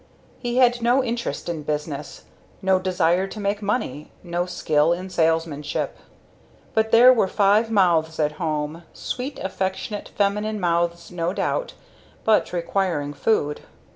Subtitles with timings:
[0.39, 2.23] He had no interest in business,
[2.59, 5.95] no desire to make money, no skill in salesmanship.
[6.73, 11.73] But there were five mouths at home; sweet affectionate feminine mouths no doubt,
[12.23, 13.61] but requiring food.